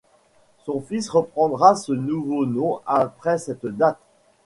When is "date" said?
3.67-3.99